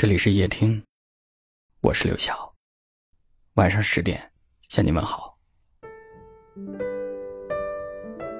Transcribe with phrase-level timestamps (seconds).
[0.00, 0.82] 这里是夜听，
[1.82, 2.54] 我是刘晓。
[3.56, 4.18] 晚上十点
[4.66, 5.36] 向你问好。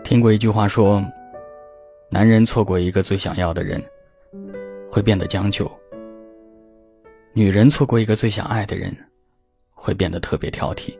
[0.03, 1.05] 听过一句话说，
[2.11, 3.79] 男人错过一个最想要的人，
[4.91, 5.67] 会变得将就；
[7.35, 8.97] 女人错过一个最想爱的人，
[9.73, 10.99] 会变得特别挑剔。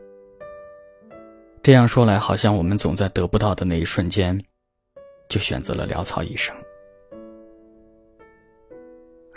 [1.63, 4.39] 这样说来，好像我们总在得不到的那一瞬间，
[5.27, 6.55] 就选择了潦草一生。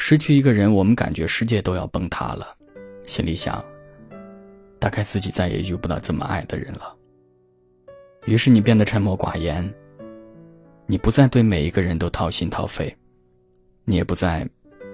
[0.06, 2.54] 失去一个人，我们感觉世界都要崩塌了，
[3.06, 3.64] 心里想，
[4.78, 6.94] 大概自己再也遇不到这么爱的人了。
[8.26, 9.66] 于是你变得沉默寡言，
[10.84, 12.94] 你不再对每一个人都掏心掏肺，
[13.86, 14.46] 你也不再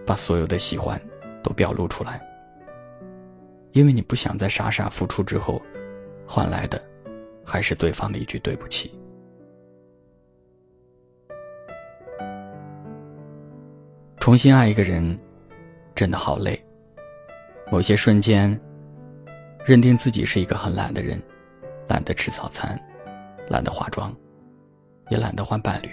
[0.07, 0.97] 把所有的喜欢
[1.43, 2.25] 都表露出来，
[3.73, 5.61] 因为你不想在傻傻付出之后，
[6.25, 6.81] 换来的
[7.45, 8.97] 还是对方的一句对不起。
[14.21, 15.19] 重新爱一个人，
[15.95, 16.63] 真的好累。
[17.73, 18.61] 某些瞬间，
[19.65, 21.21] 认定自己是一个很懒的人，
[21.89, 22.79] 懒得吃早餐，
[23.49, 24.15] 懒得化妆，
[25.09, 25.89] 也懒得换伴侣。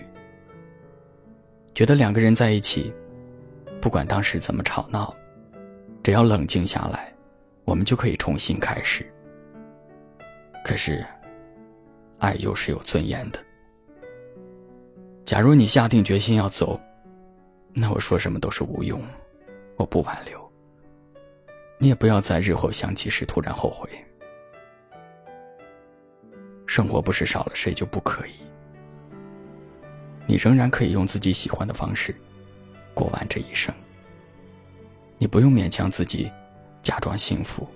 [1.74, 2.94] 觉得两个人在一起，
[3.80, 5.16] 不管当时怎么吵闹，
[6.04, 7.10] 只要冷静下来，
[7.64, 9.10] 我们就可以重新开始。
[10.66, 11.04] 可是，
[12.18, 13.40] 爱又是有尊严的。
[15.24, 16.78] 假如你下定决心要走。
[17.74, 19.02] 那我说什么都是无用，
[19.76, 20.52] 我不挽留。
[21.78, 23.88] 你也不要在日后想起时突然后悔。
[26.66, 28.34] 生活不是少了谁就不可以，
[30.26, 32.14] 你仍然可以用自己喜欢的方式
[32.94, 33.74] 过完这一生。
[35.18, 36.32] 你不用勉强自己
[36.84, 37.68] 假装幸福，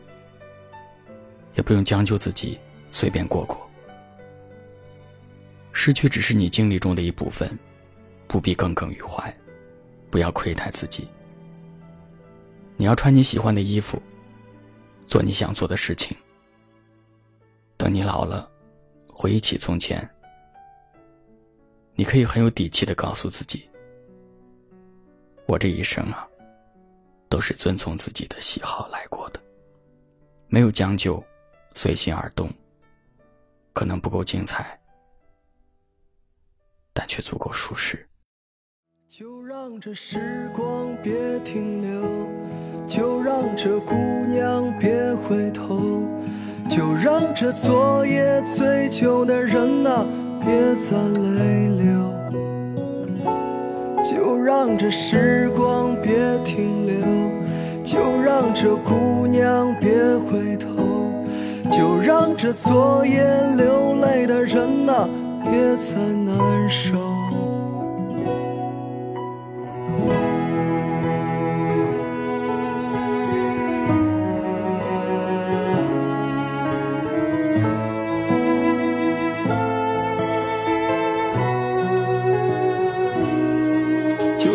[1.55, 2.59] 也不用将就自己
[2.91, 3.69] 随便过过。
[5.71, 7.57] 失去只是你经历中的一部分，
[8.27, 9.33] 不必耿耿于怀。
[10.11, 11.07] 不要亏待自己。
[12.75, 14.01] 你要穿你喜欢的衣服，
[15.07, 16.15] 做你想做的事情。
[17.77, 18.51] 等你老了，
[19.07, 20.07] 回忆起从前，
[21.95, 23.69] 你可以很有底气的告诉自己：
[25.47, 26.27] 我这一生啊，
[27.29, 29.41] 都是遵从自己的喜好来过的，
[30.47, 31.23] 没有将就，
[31.73, 32.49] 随心而动。
[33.73, 34.77] 可能不够精彩，
[36.91, 38.05] 但却足够舒适。
[39.13, 41.11] 就让这时光别
[41.43, 42.01] 停留，
[42.87, 43.93] 就让这姑
[44.29, 46.01] 娘别回头，
[46.69, 50.05] 就让这昨夜醉酒的人呐
[50.39, 51.91] 别再泪流，
[54.01, 56.13] 就让这时光别
[56.45, 57.05] 停留，
[57.83, 60.69] 就让这姑娘别回头，
[61.69, 63.21] 就让这昨夜
[63.57, 65.05] 流泪的人呐
[65.43, 66.97] 别再难受。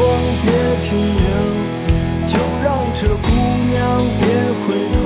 [0.00, 0.08] 光
[0.40, 0.48] 别
[0.80, 1.28] 停留，
[2.26, 2.32] 就
[2.64, 3.28] 让这姑
[3.68, 3.78] 娘
[4.18, 4.24] 别
[4.64, 4.98] 回头，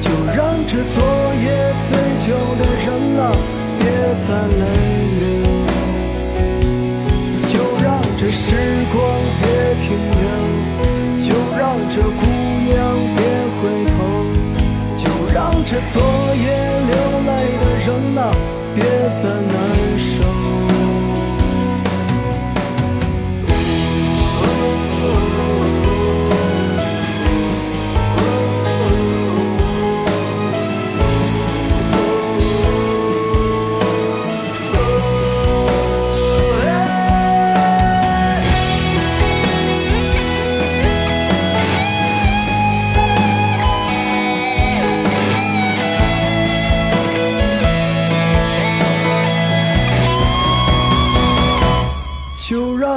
[0.00, 0.04] 就
[0.36, 0.94] 让这昨
[1.42, 1.44] 夜
[1.80, 2.28] 醉酒
[2.60, 2.86] 的人
[3.18, 3.20] 啊
[3.78, 3.82] 别
[4.20, 4.26] 再
[4.60, 4.62] 泪
[5.20, 5.24] 流，
[7.48, 8.44] 就让这时
[8.92, 8.94] 光
[9.40, 9.44] 别
[9.80, 10.24] 停留，
[11.18, 11.28] 就
[11.58, 12.20] 让这姑
[12.66, 12.76] 娘
[13.16, 13.18] 别
[13.56, 13.96] 回头，
[14.98, 15.02] 就
[15.32, 15.94] 让这昨
[16.36, 16.44] 夜
[16.90, 16.92] 流
[17.24, 17.30] 泪
[17.62, 18.20] 的人啊
[18.74, 18.78] 别
[19.08, 19.54] 再难
[19.98, 20.45] 受。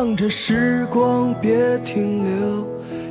[0.01, 2.65] 让这时光别停留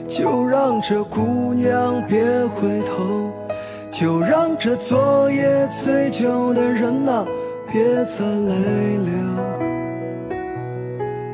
[0.08, 3.30] 就让这姑娘别回头
[3.90, 7.26] 就让这昨夜醉酒的人呐
[7.70, 9.12] 别再泪流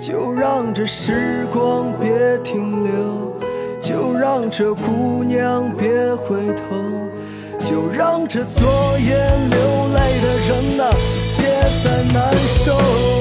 [0.00, 3.38] 就让这时光别停留
[3.80, 6.74] 就让这姑娘别回头
[7.60, 8.66] 就让这昨
[8.98, 9.14] 夜
[9.50, 10.90] 流泪的人呐
[11.38, 11.46] 别
[11.84, 12.34] 再难
[12.64, 13.13] 受。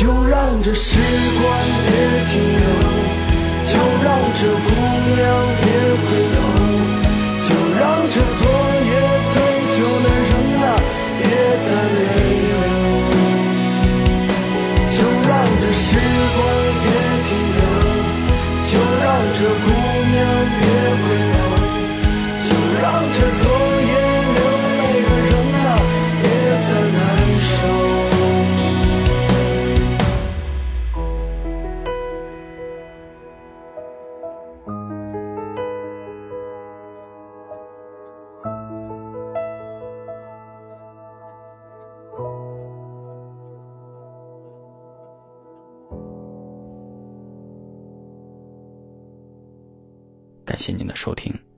[0.00, 1.44] 就让这时光
[1.84, 1.92] 别
[2.24, 2.64] 停留
[3.66, 4.68] 就让这姑
[5.14, 5.20] 娘
[5.60, 5.69] 别
[50.60, 51.49] 谢谢您的收听。